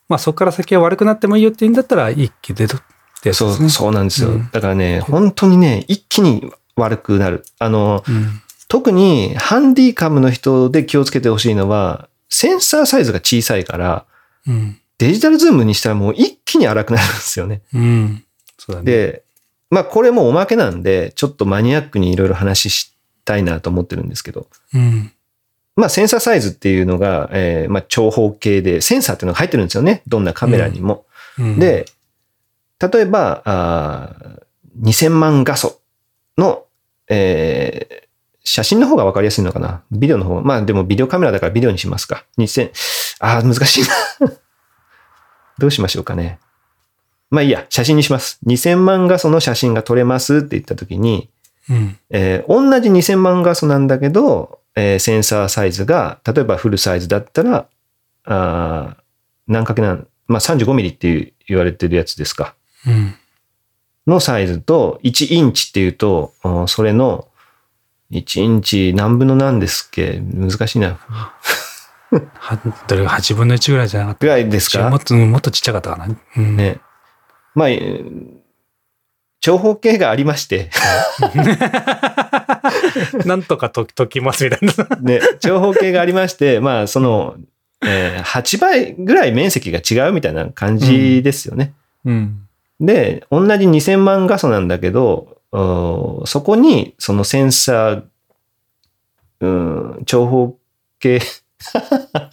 [0.08, 2.82] まあそこから先は悪くなってもいいよって言うんだったら一気でとっ
[3.22, 3.70] てやつそう。
[3.70, 4.30] そうなんですよ。
[4.30, 7.44] うんだからね、本当にね、一気に悪くなる。
[7.60, 8.42] あの、うん。
[8.72, 14.06] 特にハンディカムの人で気をつけてほしいのは、センサーサイズが小さいから、
[14.46, 14.78] うん。
[14.96, 17.60] デジタルズームにしたらもう一気に荒くなるんですよね。
[17.74, 18.24] うん。
[18.56, 18.90] そうだね。
[18.90, 19.24] で、
[19.68, 22.94] まあこれもおまけなんで、ちょっとマニアックにいろいろ話し
[23.26, 25.12] たいなと思ってるんですけど、うん。
[25.76, 30.02] まあセンサーサイズっていうのが、えーまあ長方形で、センサーっていうのが入ってるんですよね。
[30.06, 31.04] どんなカメラにも。
[31.38, 31.84] うん、で、
[32.80, 35.78] 例えば、あー2000万画素
[36.38, 36.64] の、
[37.10, 38.11] えー
[38.44, 39.82] 写真の方がわかりやすいのかな？
[39.90, 40.40] ビデオの方。
[40.40, 42.24] まあでもビデオカメラだからビデオにしますか。
[42.38, 42.70] 2000、
[43.20, 43.88] ああ、難しいな。
[45.58, 46.38] どうしましょうかね。
[47.30, 48.38] まあいいや、写真にします。
[48.46, 51.30] 2000万画素の写真が撮れますって言ったときに、
[51.70, 51.96] うん。
[52.10, 57.66] えー同じ2000万画素なんだけど、えーセンサーサイズが、例えばフルサイズだったら、
[58.24, 59.02] あー
[59.46, 62.54] 何かけなん、まあ35ミリって言われてるやつですか。
[62.86, 63.14] うん。
[64.06, 67.28] のサイズと、1インチっていうと、うんそれの、
[68.12, 70.20] 1インチ何分の何ですっけ？
[70.20, 70.96] 難しいな。
[70.98, 71.32] は、
[72.86, 74.20] どれが8分の1ぐらいじゃなかった？
[74.20, 74.88] ぐらいですか？
[74.90, 76.06] もっと、もっとちっちゃかったかな。
[76.36, 76.56] うん。
[76.56, 76.80] ね。
[77.54, 78.26] まあ、えー
[79.44, 80.70] 長方形がありまして、
[83.26, 84.96] なんとかと解きますみたいな。
[85.00, 87.34] ね、長方形がありまして、まあ、その、
[87.84, 91.74] えー8倍ぐらい面積が違うみたいな感じですよね。
[92.04, 92.46] うん。
[92.82, 98.04] で、同じ2000万画素なんだけど、うんそこにそのセンサー、
[99.40, 100.58] うん、長方
[100.98, 101.20] 形、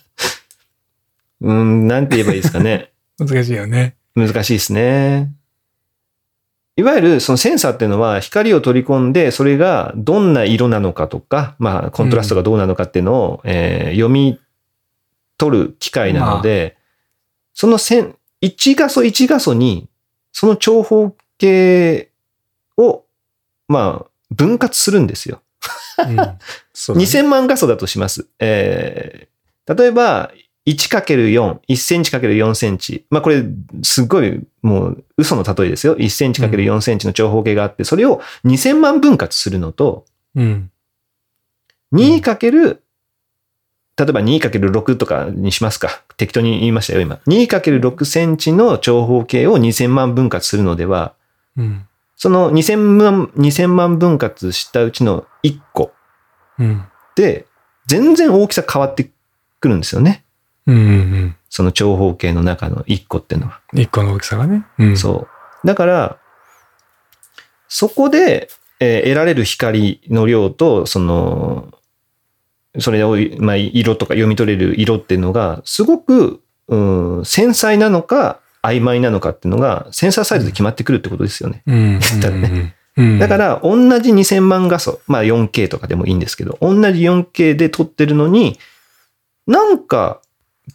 [1.42, 2.92] うん、なんて言えばいいですかね。
[3.20, 3.96] 難しいよね。
[4.16, 5.32] 難しいですね。
[6.78, 14.40] いわゆるそのセンサーっていうのは光を取り込んで、それがどんな色なのかとか、まあコントラストがどうなのかっていうのを、えー読み
[15.38, 16.78] 取る機械なので、
[17.54, 19.89] その線、1画素1画素に、
[20.32, 22.10] その長方形
[22.78, 23.04] を、
[23.68, 25.42] まあ、分割するんですよ。
[25.98, 26.16] うん。
[26.16, 26.38] ね
[26.74, 28.28] 2000万画素だとします。
[28.40, 29.30] えー
[29.70, 30.32] 例えば、
[30.66, 33.06] 1×4、1センチ ×4 センチ。
[33.12, 33.44] まあこれ、
[33.84, 35.96] すごい、もう、嘘の例えですよ。
[35.96, 40.72] 1センチ ×4 センチの長方形があって、それを2000万分割するのと、うん。
[41.94, 42.80] 2×
[44.00, 46.02] 例えば 2×6 とかにしますか。
[46.16, 47.20] 適当に言いましたよ、今。
[47.28, 51.14] 2×6 センチの長方形を2000万分割するのでは、
[51.58, 51.86] うん。
[52.16, 55.92] その2000万、2000万分割したうちの1個
[56.60, 56.86] うん。
[57.16, 57.46] で、
[57.88, 59.10] 全然大きさ変わって
[59.60, 60.24] くるんですよね。
[60.66, 60.76] うん。
[60.76, 61.36] うん。
[61.50, 63.60] その長方形の中の1個っていうのは。
[63.74, 64.66] 一個の大きさがね。
[64.78, 64.98] うん。
[64.98, 65.28] そ
[65.64, 65.68] う。
[65.68, 66.18] だから、
[67.68, 71.74] そこで、えー得られる光の量と、その、
[72.80, 76.76] それを、まあ、色とか読み取れる色っていうのが、すごく、う
[77.22, 81.64] ん、繊細なのか、曖昧なのかっていうのが、センサーサイズで決まってくるってことですよね。
[81.66, 82.00] うん。
[82.22, 83.20] だねうん。
[83.20, 88.60] だから、同じ2000万画素、まあ 4K とかでもいいんですけど、同じ 4K で撮ってるのに、
[89.48, 90.22] なんか、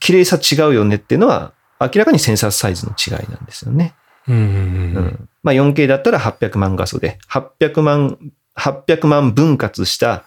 [0.00, 3.94] 綺麗さ違うよねっていうのは、明らかにセンサーサイズの違いなんですよね。
[4.26, 4.36] うん。
[4.36, 4.38] う。
[4.38, 5.28] ん。
[5.42, 8.18] まあ 4K だったら800万画素で、800万、
[8.56, 10.24] 800万分割した、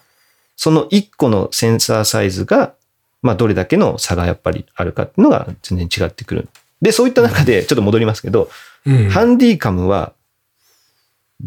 [0.58, 2.74] その1個のセンサーサイズが、
[3.22, 6.50] まあ、どれだけの差がやっぱりあるかっていうのが全然違ってくる。
[6.82, 8.50] で、そういった中で、ちょっと戻りますけど、
[8.86, 10.14] うんハンディカムは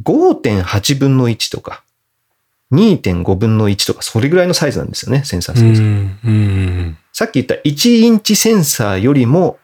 [0.02, 1.82] 5.8分の1とか、
[2.72, 5.82] 2.5分の1とか、それぐらいのサイズなんですよね、センサーうサイズ。
[5.82, 6.18] ん。
[6.24, 6.98] うん。
[7.12, 9.58] さっき言った1インチセンサーよりも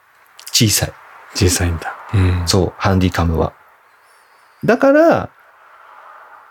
[0.52, 0.92] 小さい。
[1.34, 1.94] 小さいんだ。
[2.12, 2.42] うん。
[2.46, 3.52] そう、ハンディカムは。
[4.64, 5.30] だから、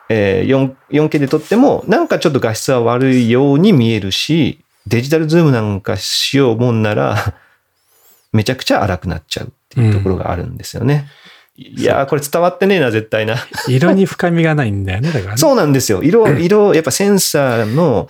[0.10, 7.36] えー、4 4K で撮っても、なんかちょっと画質は悪いように見えるし、デジタルズームなんかしようもんなら、
[8.34, 11.08] めちゃくちゃ荒くなっちゃうっていうところがあるんですよね。
[11.56, 13.36] いやー、これ伝わってねえな、絶対な。
[13.68, 15.38] 色に深みがないんだよね、だからね。
[15.38, 16.02] そうなんですよ。
[16.02, 18.08] 色、 色、やっぱセンサーの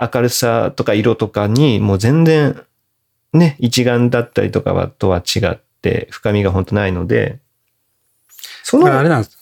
[0.00, 2.62] 明るさとか色とかに、もう全然、
[3.34, 7.38] ね、一眼だったりとかはとは違って、深みが本当ないので、
[8.62, 9.38] そのあれなんです。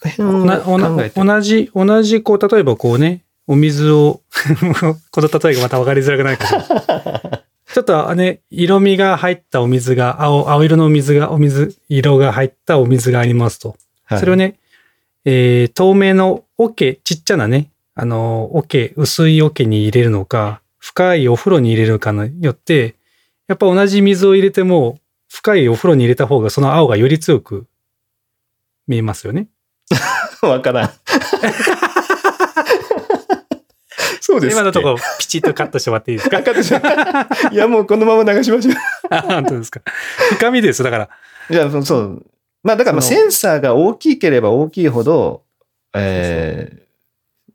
[1.15, 4.21] 同じ、同じ、こう、例えばこうね、お水を、
[5.11, 7.43] この例えがまた分かりづらくないかも。
[7.73, 13.77] ちょっとね、色味が入ったお水が、青、青色のお水が、お水、色が入ったお水がありますと。
[14.05, 14.57] はいそれをね、
[15.25, 22.97] えー透明の桶、ちっちゃなね、あの、桶、薄い桶に入れるのか、深いお風呂に入れるかによって、
[23.47, 27.67] やっぱ同じ水を入れても、深いお風呂に入れた方がその青がより強く
[28.91, 29.47] 見えますよね。
[30.43, 30.91] わからん。
[34.21, 34.55] そうです。
[34.55, 36.39] 今のところピチッとカットしてもらっていいですか？
[37.53, 38.75] いや、もうこのまま流しましょう。
[39.11, 39.81] あ本当ですか？
[40.37, 40.83] 深みです。
[40.83, 41.09] だから、
[41.51, 42.27] いや、そうそう。
[42.63, 45.45] まあ、だからセンサーが大きければ大きいほど、
[45.95, 46.87] え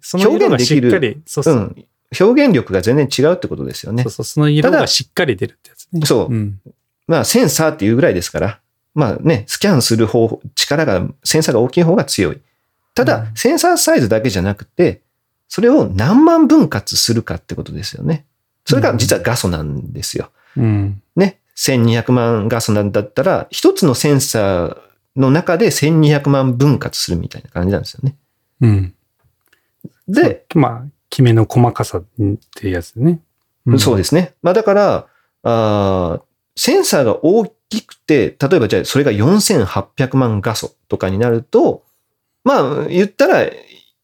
[0.01, 1.57] その色がしっかり、そうー、そうう。
[1.59, 1.85] ん。
[2.19, 4.11] 表現力が全然違うってことですよねそう。
[4.11, 6.05] そう、その色がしっかり出るってやつね。
[6.05, 6.59] そううん。
[7.07, 8.59] まあ、センサーっていうぐらいですから、
[8.95, 12.41] まあね、スキャンする方法、力が、センサーが大きい方が強い。
[12.95, 15.01] ただ、うんセンサーサイズだけじゃなくて、
[15.47, 18.25] それを何万分割するかってことですよね。
[18.65, 20.31] それが実は画素なんですよ。
[20.57, 21.01] うん。
[21.15, 21.39] ね。
[21.57, 24.77] 1200万画素なんだったら、一つのセンサー
[25.15, 28.15] の中で1200万分割するみたいな感じなんですよね。
[28.61, 28.93] うん。
[30.07, 32.03] で、まあ、決めの細かさっ
[32.55, 33.19] てやつね。
[33.65, 34.33] うんそうですね。
[34.43, 35.07] まあだから、
[35.43, 36.21] あー
[36.55, 41.83] センサーが大きくて、例えばじゃあそれが4800万画素とかになると、
[42.43, 43.49] まあ言ったら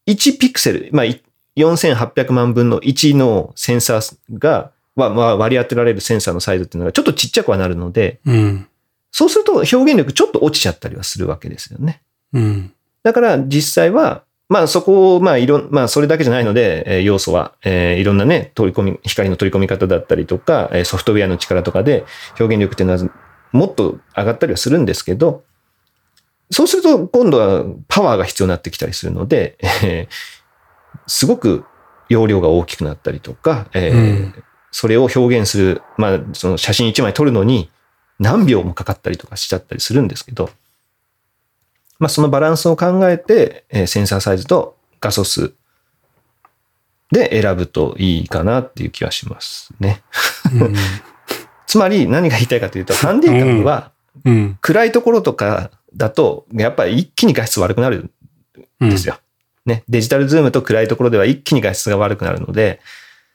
[0.06, 1.22] 1ピクセル、まあい
[1.56, 8.68] 4800万分の1のセンサーが、まあまあ割り当てられるセンサーのサイズっていうのがちょっとちっちゃくはなるので、うん。
[9.10, 12.02] そうすると表現力ちょっと落ちちゃったりはするわけですよね。
[12.32, 12.72] うん。
[13.02, 22.04] だから実際は、まあそこを、まあいろん、まあそれだけじゃないので、えー要素は、えーいろんなね、取り込み、光の取り込み方だったりとか、えーソフトウェアの力とかで
[22.38, 23.10] 表現力っていうのは
[23.52, 25.42] もっと上がったりはするんですけど、
[26.50, 30.14] そうすると今度はパワーが必要になってきたりするので、えー
[31.06, 31.64] すごく
[32.08, 34.44] 容量が大きくなったりとか、えーうん。
[34.70, 37.70] それを表現する、まあその写真1枚撮るのに
[38.18, 40.50] 何秒もかかったりとかしちゃったりするんですけど、
[42.02, 45.54] まあ、そのバランスを考えて、えーセンサーサイズと画素数
[47.12, 50.02] で選ぶといいかなっていう気はしますね。
[50.52, 50.74] うん。
[51.68, 53.92] つまり何が言いたいかというと、ハンディカムは
[54.24, 54.58] うん。
[54.60, 58.10] 暗いところとかだと、やっぱり一気に画質悪くなる
[58.80, 59.20] うんんですよ。
[59.64, 59.84] ね。
[59.88, 62.80] デジタルズームと暗いところでは一気に画質が悪くなるので、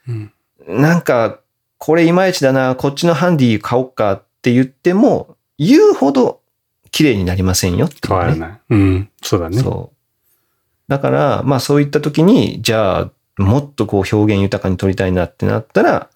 [0.09, 0.33] うん。
[0.67, 1.39] なんか、
[1.77, 6.41] これいまいちだな、こっちのハンディ買おうかって言っても、言うほど
[6.91, 8.59] 綺麗になりませんよってね変わらない。
[8.69, 9.09] うん。
[9.21, 9.59] そうだね。
[9.59, 9.97] そう。
[10.87, 16.09] だから、まあそういった時に、じゃあ、もっとこう表現豊かに撮りたいなってなったら、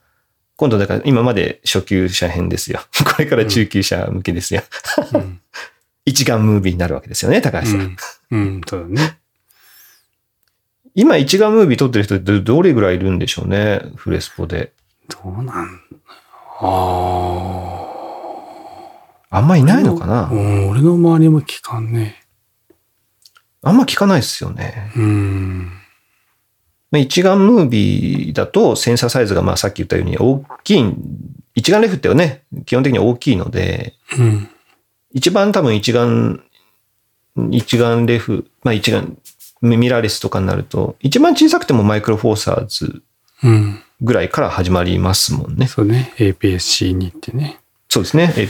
[0.56, 2.82] 今度だから今まで初級者編ですよ。
[3.04, 4.62] これから中級者向けですよ。
[5.14, 5.40] うん。
[6.06, 7.80] 一眼ムービーになるわけですよね、高橋さん。
[7.80, 7.96] うん。
[8.32, 8.62] うん。
[8.68, 9.18] そうだね。
[10.94, 14.74] 今一眼ムービー撮ってる人ってどどれぐらいいるんでしょうね、フレスポで。
[15.10, 15.82] どうなん
[16.64, 17.81] ああ
[19.40, 19.64] んまいあ。
[19.64, 20.70] ないのかな、うん。
[20.70, 22.22] 俺の周りも聞かんね。
[23.64, 24.92] あんま聞かないですよね。
[24.96, 25.72] うん。
[26.92, 30.94] まあ一眼ムービーだとセンサーサイズがまあさっき言ったように大きい、
[31.56, 34.50] 一眼レフってね、基本的に大きいので、うん。
[35.14, 36.44] 一番多分一眼、
[37.52, 39.18] 一眼レフ、まあ一眼、
[39.62, 43.02] ミラーレスとかになると、一番小さくてもマイクロフォーサーズ
[43.44, 43.80] うん。
[44.02, 45.68] ぐらいから始まりますもんね。
[45.68, 46.14] そうね。
[46.18, 47.61] APS-C2 ってね。
[47.92, 48.34] そうですね。
[48.38, 48.48] え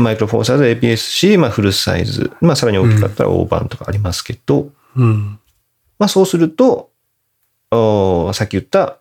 [0.00, 5.38] マイクロフォーサーズ APS-C、まあフルサイズ、まあさらに大きかったら大判とかありますけど、うん。
[6.00, 6.90] まあそうすると、
[7.70, 8.98] おーさっき言った、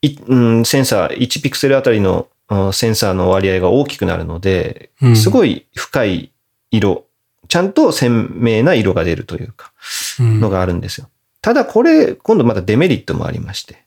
[0.00, 6.30] いうん、センサー、1ピクセルあたりのおセンサーの割合が大きくなるので、うんすごい深い
[6.70, 7.06] 色、
[7.48, 9.72] ちゃんと鮮明な色が出るというか、
[10.20, 11.08] うんのがあるんですよ。
[11.42, 13.84] ただこれ、今度またデメリットもありまして、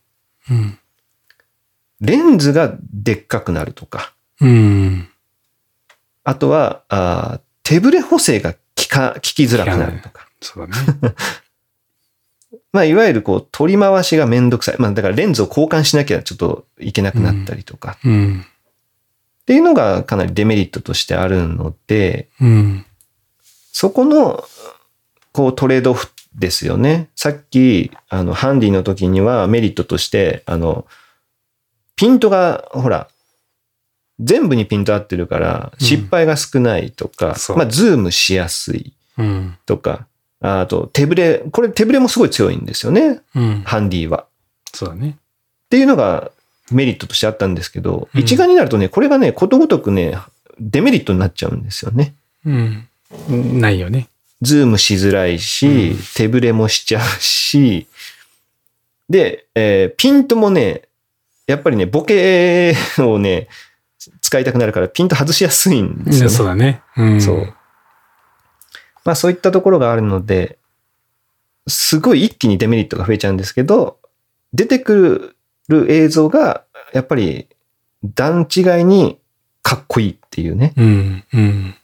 [0.51, 0.77] うん。
[2.01, 5.08] レンズがでっかくなるとか、うん。
[6.29, 10.27] あとは、あー手ブレ補正が効か、効きづらくなるとか。
[10.41, 11.15] そうだね。
[12.71, 14.75] まあ、いわゆるこう、取り回しがめんどくさい。
[14.77, 17.97] まあ、だからレンズを交換しなきゃちょっといけなくなったりとか。
[18.03, 18.45] うん。
[18.45, 22.85] っていうのがかなりデメリットとしてあるので、うん。
[23.71, 24.43] そこの、
[25.31, 27.09] こう、トレードオフですよね。
[27.15, 30.85] さっき、あの、ハンディの時にはメリットとして、あの、
[31.95, 33.09] ピントが、ほら、
[34.19, 39.57] 全部にピント合ってるから、うん失敗が少ないとか、そうまあ、ズームしやすいうん。
[39.65, 40.07] とか、
[40.41, 43.19] あと、手ブレ、これ手ブレもすごい強いんですよね。
[43.35, 43.63] うん。
[43.65, 44.25] ハンディは。
[44.73, 45.17] そうだね。
[45.65, 46.31] っていうのが
[46.71, 50.17] メリットとしてあったんですけど、うん一眼になるとね、これがね、ことごとくね、
[50.59, 52.13] デメリットになっちゃうんですよね。
[52.45, 52.87] うん。
[53.59, 54.07] ないよね。
[54.41, 57.87] ズームしづらいし、うん手ブレもしちゃうし、
[59.09, 60.83] で、えーピントもね、
[61.47, 63.47] やっぱりね、ボケをね、
[64.21, 66.29] 使いたくなるからピント外しやすいんですよね。
[66.29, 66.81] そうだね。
[66.97, 67.21] うん。
[67.21, 67.53] そう。
[69.05, 70.57] まあそういったところがあるので、
[71.67, 73.99] すごい一気にデメリットが増えちゃうんですけど、
[74.53, 75.35] 出てく
[75.67, 77.47] る映像が、やっぱり
[78.03, 79.19] 段違いに
[79.61, 80.73] かっこいいっていうね。
[80.77, 81.23] うん。
[81.33, 81.75] うん。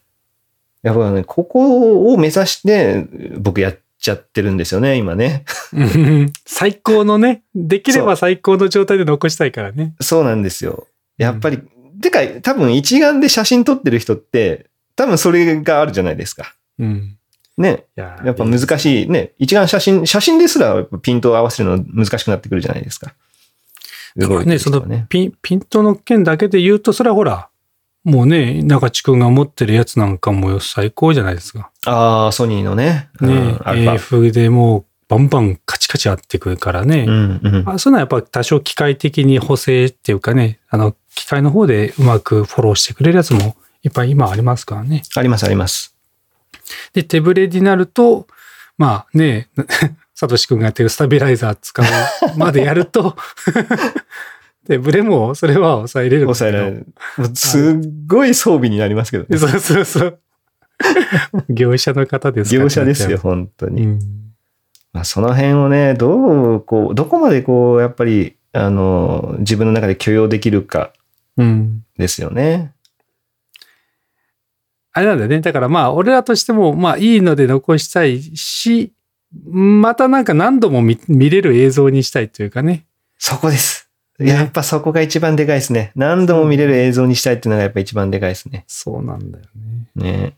[0.82, 5.46] やっぱね、ここを目指して僕やっちゃってるんですよね、今ね。
[5.74, 9.96] うん 最高のね、できれば最高の状態で残したいからね。
[10.00, 10.88] そうなんですよ。
[11.18, 11.60] やっぱり、
[12.02, 16.56] てか多分一眼で写真撮ってる人って、多分それがあるじゃないですか。
[16.80, 17.18] うん。
[17.58, 17.86] ね。
[17.98, 19.34] いややっぱ難しいね。
[19.38, 23.14] 一眼写真、写真ですらピントを合わせるの難しくなってくるじゃないですか。
[24.18, 25.08] だからね、そのね。
[25.10, 27.50] ピン、ピントの件だけで言うと、それはほら、
[28.04, 31.72] もうね、中地君が持ってるやつなんかも最高じゃないですか。
[31.86, 33.10] ああ、ソニーのね。
[33.20, 37.06] ねうん、AF でもうバンバンカチカチ合ってくるからね。
[37.08, 37.70] うんうん。
[37.70, 45.02] あそういうのはやっぱ多少機械的に補正っていうかね、あの、機械の方でうまくフォローしてくれるやつもいっぱい今ありますからね。
[45.16, 45.96] ありますあります。
[46.94, 48.28] で、手ブレになると、
[48.78, 49.50] まあね、
[50.14, 51.86] サトシ君がやってるスタビライザー使う
[52.38, 53.16] までやると、
[54.68, 56.24] 手ブレもそれは抑えれる。
[56.24, 56.86] 抑えられる。
[57.36, 59.38] すっごい装備になりますけどね。
[59.38, 60.20] そうそうそう。
[61.50, 63.18] 業者の方ですから業者ですよ、。
[63.18, 63.84] 本当に。
[63.84, 64.00] うん。
[64.92, 70.94] まあ、その辺をね、どう、こう、どこまでこう、やっぱり、あの、自分の中で許容できるか
[71.38, 71.86] うん。
[71.98, 72.74] ですよね。
[74.92, 75.42] あれなんだよね。
[75.42, 78.94] だからまあ、俺らとしても、まあ、いいので残したいし、
[79.44, 82.86] またなんか何度も見見れる映像にしたいというかね。
[83.18, 83.90] そこです。
[84.20, 85.92] ねやっぱそこが一番でかいですね。
[85.96, 88.64] 何度も見れる映像にしたいっていうのがやっぱ一番でかいですね。
[88.68, 89.46] そうなんだよ
[89.96, 90.12] ね。
[90.14, 90.38] ね。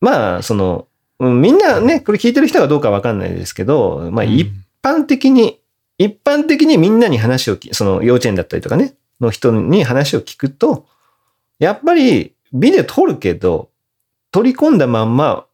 [0.00, 0.86] まあ、その、
[1.18, 4.48] うんみんなね、これ聞いてる人がどうかわかんないですけど、まあ、一
[4.82, 5.58] 般的に、
[5.98, 10.86] 一般的にみんなに話をき、その幼稚園だったりとかね、の人に話を聞くと、
[11.58, 13.70] やっぱりビデオ撮るけど、
[14.30, 15.46] 取り込んだまんま、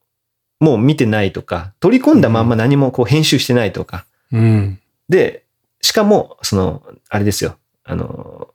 [0.61, 4.05] もう見てないとか、取り込んだまんま何もこう編集してないとか。
[4.33, 4.81] うん。
[5.09, 5.44] で、
[5.81, 8.48] しかも、その、あれですよ、あの、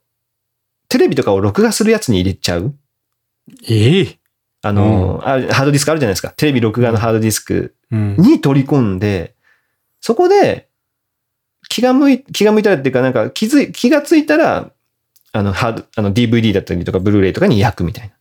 [0.88, 2.74] テレビとかを録画するやつに入れちゃう
[3.68, 4.18] ええ
[4.62, 6.30] あの、あハードディスクあるじゃないですか。
[6.30, 8.16] テレビ録画のハードディスクうん。
[8.16, 9.34] に取り込んで、
[10.00, 10.68] そこで
[11.68, 14.70] 気が向い、気が向いたらっていうか、なんか気づい、気がついたら、
[15.38, 18.12] あの、ハード、あの DVD だったりとか、ブルーレイとかに焼くみたい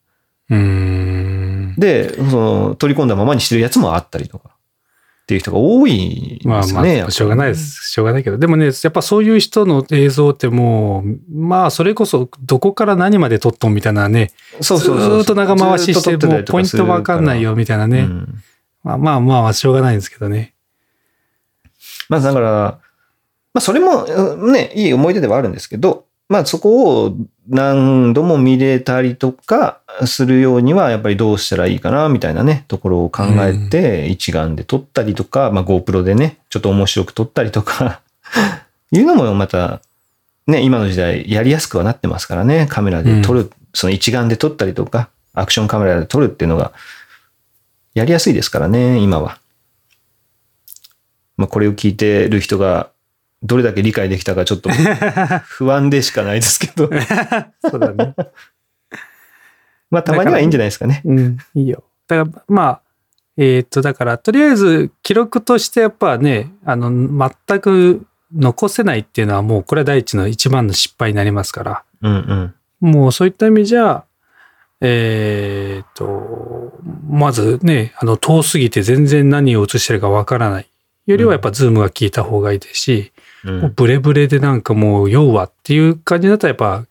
[0.49, 0.57] な。
[0.57, 1.75] うーん。
[1.77, 4.49] で、その、取り込んだままにしてるやつもあったりとか。
[4.49, 7.01] っていう人が多いんまあまですね。
[7.01, 7.55] あ、しょうがないで。
[7.55, 7.91] す。
[7.91, 8.37] しょうがないけど。
[8.37, 15.09] でもね、やっぱそういう人の映像ってもう、まあ、それこそ、どこから何まで撮っとんみたいなね、そうそうそう。
[15.09, 18.01] ずーっと長回しして、もうポイントわかんないよみたいなね。
[18.01, 18.43] うん
[18.83, 20.53] まあまあまあ、しょうがないんですけどね。
[22.07, 22.79] まあだから、ま
[23.55, 38.01] あそれもうんね、いい思い出ではあるんですけど、まあそこを何度も見れたりとかするようにはやっぱりどうしたらいいかなみたいなね、ところを考えて一眼で撮ったりとか、まあ GoPro でね、ちょっと面白く撮ったりとか、
[38.91, 39.81] いうのもまた
[40.47, 46.73] ね、今の時代やりやすくはなってますからね、カメラで撮る、その一眼で撮ったりとか、アクションカメラで撮るっていうのが
[47.93, 49.39] やりやすいですからね、今は。
[51.37, 52.89] まあこれを聞いてる人が
[53.43, 54.69] どれだけ理解できたかちょっと
[55.45, 56.89] 不安でしかないですけど。
[57.69, 58.15] そうだね。
[59.89, 61.01] まあたまにはいいんじゃないですかね。
[61.05, 61.83] うん、いいよ。
[62.07, 62.81] だから、まあ、
[63.37, 66.89] えーっと、だから、とりあえず、記録としてやっぱね、あの、
[67.47, 72.91] 全く残せないっていうのはもう、これは第一の一番の失敗になりますから、うんうん。
[72.91, 74.03] もうそういった意味じゃ、
[74.81, 76.79] えーっと、
[77.09, 80.67] まずね、あの、遠すぎて全然何を映してるかわからない。
[81.05, 83.16] よりはやっぱズームが効いた方がいいですし、うん
[83.51, 86.85] もうブレブレでなんかもう要はっていう感じだったらやっぱ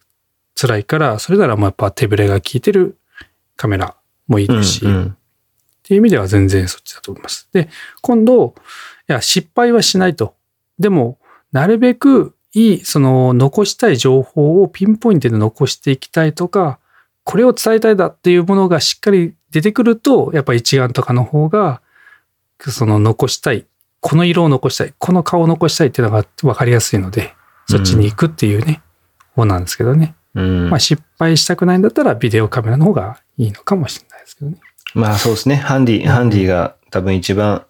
[0.54, 2.98] 辛いから、それならもうやっぱ手ブレが効いてる
[3.57, 3.96] カメラ
[4.26, 5.16] もいいですし、うんうん
[5.86, 7.48] っていう意味では全然そっちだと思います。
[7.52, 7.68] で、
[8.02, 8.57] 今度、
[9.09, 10.34] いや、失敗はしないと。
[10.80, 11.20] でも、
[11.52, 16.80] なるべくいい、その、残したい情報をピンポイントで残していきたいとか、
[17.22, 21.82] これを伝えたいだっていうものがしっかり出てくると、やっぱ一眼とかの方が、
[22.59, 23.64] その残したい、
[24.01, 27.34] この色を残したい、この顔を残したいっていうのが分かりやすいので、
[27.68, 28.82] そっちに行くっていうね、
[29.34, 30.14] 方なんですけどね。
[30.34, 34.59] うんまあ失敗したくないんだったらビデオカメラの方がいいのかもしれないですけどね。
[34.94, 35.57] まあそうですね。
[35.57, 37.64] ハンディ、ハンディが多分一番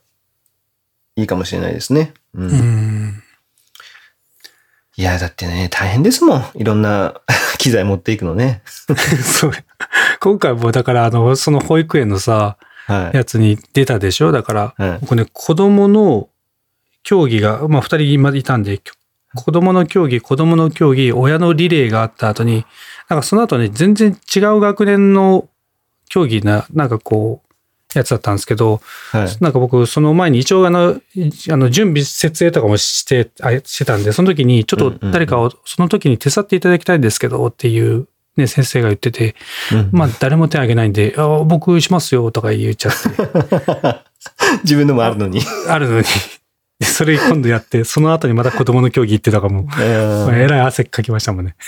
[1.14, 2.12] いいかもしれないですね。
[2.34, 3.22] うんうん。
[4.96, 6.44] いや、だってね、大変ですもん。
[6.54, 7.20] いろんな
[7.58, 8.62] 機材持っていくのね。
[9.22, 9.52] そう。
[10.20, 12.65] 今回もだから、あの、その保育園のさ、はい。
[12.88, 14.32] やつに出たでしょ？
[14.32, 14.98] だから、はい。
[15.00, 16.28] 僕ね、子供の
[17.02, 18.80] 競技が、まあ、二人今いたんで、
[19.34, 22.64] 子供の競技、子供の競技、親のリレーがあった後に、
[23.08, 25.48] なんかその後ね、全然違う学年の
[26.08, 27.46] 競技な、なんかこう、
[27.94, 28.80] やつだったんですけど、
[29.12, 29.28] はい。
[29.40, 39.34] なんか僕、その前に一応あの、いあの、準備、設営とかもして、あしてたんで、その時に、ちょっと誰かを、その時に手伝っていただきたいんですけど、っていう、ね、先生が言ってて、
[39.72, 43.08] うんまあ、誰も手挙げないんで、あ僕しますよ、とか言っちゃって、
[44.64, 45.40] 自分のもあるのに。
[45.68, 46.04] あるのに、
[46.78, 49.68] でそれ今度やって、その後にまた子供の競技行ってたかも、うん
[50.34, 51.56] えらい汗かきましたもんね。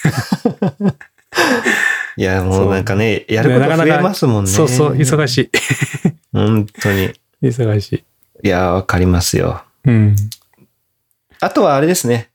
[2.16, 4.50] いや、もうなんかね、やること増えますもんね。
[4.50, 5.50] そうそう、忙しい。
[6.32, 7.12] 本当に。
[7.42, 8.04] 忙しい。
[8.46, 9.62] いや、わかりますよ。
[9.84, 10.16] うん。
[11.40, 12.30] あとはあれですね。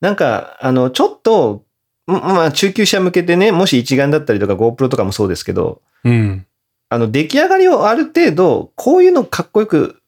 [0.00, 1.62] なんか、あの、ちょっと、ん
[2.10, 6.46] まあ、中級者向けてね、もし一眼だったりとか GoPro とかもそうですけど、うん。
[6.88, 10.00] あの、出来上がりをある程度、こういうのかっこよく、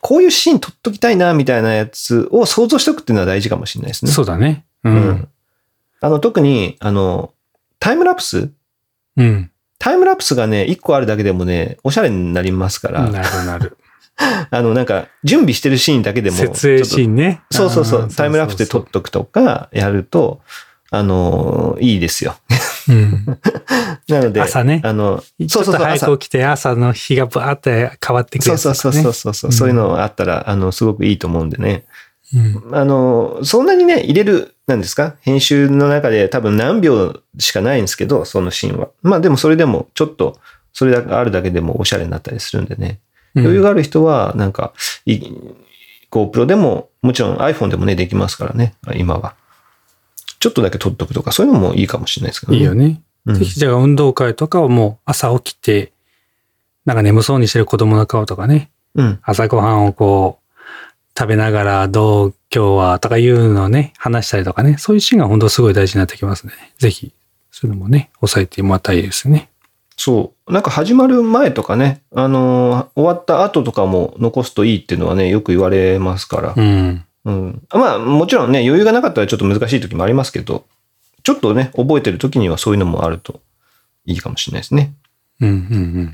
[0.00, 4.10] こういうシーン撮っときたいな、みたいなやつを想像しておくっていうのは大事かもしれないですね。
[4.10, 4.64] そうだね。
[4.84, 4.90] う。
[4.90, 5.28] うんん。
[6.00, 7.32] あの、特に、あの、
[7.78, 8.50] タイムラプス？
[9.16, 9.50] うん。
[9.78, 13.76] タイムラプスがね、一個あるだけでもね、おしゃれになりますから、なるなる。
[14.50, 17.12] あの、なんか、準備してるシーンだけでも、設営シーン。
[17.12, 17.42] ンね。
[17.50, 20.40] そうそうそう、タイムラプスで撮っとくとか、やると、
[20.98, 22.36] あの、いいですよ。
[22.88, 23.26] うん。
[24.08, 24.80] なので、朝ね。
[24.84, 31.84] あの、ちょっと早く起きて朝の日がバーって変わってくるそうそうそうそうそうそう、そういうのあったら、あの、すごくいいと思うんでね。
[32.34, 32.76] うん。
[32.76, 35.14] あの、そんなにね、入れる、なんですか？
[35.20, 38.88] 編集の中で多分何秒しかないんですけど、そのシーンは。
[39.02, 40.38] まあでもそれでも、ちょっと、
[40.72, 42.98] それがあるだけでもおしゃれになったりするんでね。
[43.36, 44.72] 余裕がある人は、なんか、
[45.04, 45.20] い
[46.10, 49.34] GoPro でも、もちろん iPhone でもね、できますからね、今は。
[50.46, 52.58] ちょっとだけ撮っとくとか、そういうのもいいかもしれないですけどね。
[52.58, 53.02] いいよね。
[53.26, 55.90] うんぜひじゃあ運動会とかをもう朝起きて、
[56.84, 59.18] なんか眠そうにしてる子供の顔とかね、うん。
[59.24, 60.62] 朝ごはんをこう、
[61.18, 66.52] 食べながらどう今日はとかいうのをね、話したりとかね、そういうシーンが本当すごい大事になってきますね。
[66.78, 67.12] ぜひ、
[67.50, 69.50] そういうのもね、押さえてもらったいですね。
[69.96, 70.52] そう。
[70.52, 76.54] なんか始まる前とかね、あのー終わった後とかも残すといいっていうのはね、よく言われますから。
[76.56, 77.05] うん。
[77.26, 77.62] うん。
[77.70, 80.64] まあ、もちろんね、余裕がなかったらちょっと難しい時もありますけど、
[81.24, 83.40] ちょっとね、覚えてる時にはそういうのもあると
[84.06, 84.94] いいかもしれないですね。
[85.40, 85.58] うん、うん、う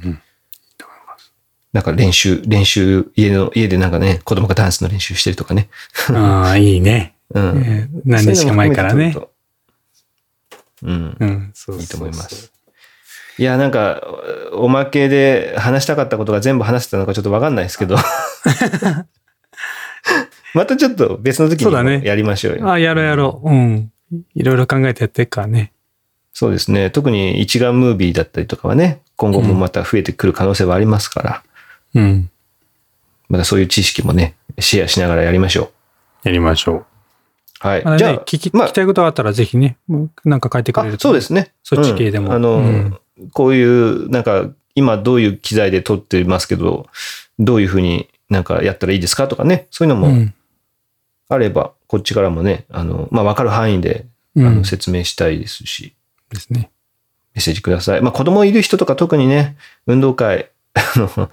[0.09, 0.23] ん、
[1.75, 5.69] なんか練習、練習、家の、家でなんかね、子供がダンスの練習してるとかね。
[6.09, 6.17] うん。
[6.17, 7.15] ああ、いいね。
[7.35, 7.63] うん。
[7.65, 9.13] えー何日か前からね。
[9.13, 9.31] そ
[10.83, 11.17] うん。
[11.21, 12.51] うん、そういいと思います。
[13.39, 14.03] いや、なんか、
[14.53, 17.97] おまけで話したかったことが全部話せたのかちょっとわかんないですけど。
[20.55, 22.67] またちょっと別の時にそうだねもやりましょうよ。
[22.67, 23.51] ああ、やろうやろう。
[23.51, 23.93] うん。
[24.35, 25.73] いろいろ考えてやっていくからね。
[26.33, 26.91] そうですね。
[26.91, 31.43] 特に一眼ムービーだったりとかはね、今後もまた増えてくる可能性はありますから、
[31.95, 32.31] うん。
[33.29, 35.73] またそういう知識もね、シェアしながらやりましょ
[36.23, 36.77] やりましょう。
[36.77, 36.85] う。
[37.61, 37.85] はい。
[37.85, 39.77] まあね、じゃあ、聞き、まあ聞きたいことがあったらぜひね、
[40.25, 41.03] なんか書いてくれるあと。
[41.03, 41.53] そうですね。
[41.63, 42.99] そっち系でもうんあの、うん
[43.33, 46.87] こういう、なんか、今どういう機材で撮ってますけど、
[47.39, 50.35] どういうふうになんかやったらいいですかとかね、そういうのもうん。
[51.33, 54.07] あれば、こっちからもね、あの、まあ、わかる範囲で、
[54.37, 55.95] あうんの、説明したいですし、
[56.31, 56.71] ですね。
[57.35, 58.03] メッセージください。
[58.03, 59.57] まあ、子供いる人とか特にね、
[59.87, 61.31] 運動会、 あの、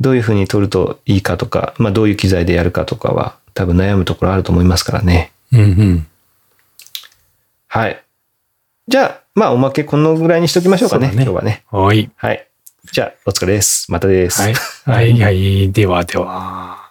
[0.00, 5.32] どういうふうに撮るといいかとか、まあ、どういう機材でやるかとかは、多分悩むところあると思いますからね。
[5.52, 6.06] うんうん。
[7.68, 8.02] はい。
[8.88, 11.64] じゃあ、まあ、おまけこのぐらいにしときましょうかね、ね今日はね。
[11.70, 12.10] はい。
[12.16, 12.46] はい。
[12.90, 13.90] じゃあ、お疲れです。
[13.90, 14.42] またです。
[14.42, 14.54] はい。
[14.84, 15.72] はい、はい。
[15.72, 16.81] ではでは。